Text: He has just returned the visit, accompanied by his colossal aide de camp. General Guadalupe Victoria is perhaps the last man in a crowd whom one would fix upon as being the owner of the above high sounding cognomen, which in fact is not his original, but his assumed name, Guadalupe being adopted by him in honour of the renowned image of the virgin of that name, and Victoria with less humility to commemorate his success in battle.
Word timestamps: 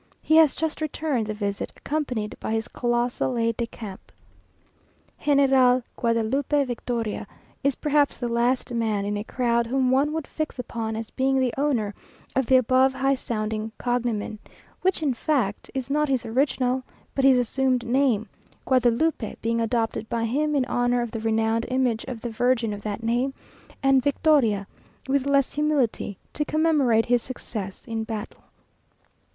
He 0.19 0.37
has 0.37 0.55
just 0.55 0.81
returned 0.81 1.27
the 1.27 1.35
visit, 1.35 1.71
accompanied 1.77 2.35
by 2.39 2.53
his 2.53 2.67
colossal 2.67 3.37
aide 3.37 3.55
de 3.57 3.67
camp. 3.67 4.11
General 5.25 5.83
Guadalupe 5.95 6.63
Victoria 6.65 7.27
is 7.63 7.75
perhaps 7.75 8.17
the 8.17 8.27
last 8.27 8.73
man 8.73 9.05
in 9.05 9.15
a 9.15 9.23
crowd 9.23 9.67
whom 9.67 9.91
one 9.91 10.11
would 10.11 10.25
fix 10.25 10.57
upon 10.57 10.95
as 10.95 11.11
being 11.11 11.39
the 11.39 11.53
owner 11.55 11.93
of 12.35 12.47
the 12.47 12.55
above 12.55 12.95
high 12.95 13.13
sounding 13.13 13.71
cognomen, 13.77 14.39
which 14.81 15.03
in 15.03 15.13
fact 15.13 15.69
is 15.75 15.91
not 15.91 16.09
his 16.09 16.25
original, 16.25 16.81
but 17.13 17.23
his 17.23 17.37
assumed 17.37 17.85
name, 17.85 18.27
Guadalupe 18.65 19.35
being 19.43 19.61
adopted 19.61 20.09
by 20.09 20.25
him 20.25 20.55
in 20.55 20.65
honour 20.65 21.03
of 21.03 21.11
the 21.11 21.19
renowned 21.19 21.67
image 21.69 22.05
of 22.05 22.21
the 22.21 22.29
virgin 22.31 22.73
of 22.73 22.81
that 22.81 23.03
name, 23.03 23.35
and 23.83 24.01
Victoria 24.01 24.65
with 25.07 25.27
less 25.27 25.53
humility 25.53 26.17
to 26.33 26.43
commemorate 26.43 27.05
his 27.05 27.21
success 27.21 27.85
in 27.85 28.03
battle. 28.03 28.41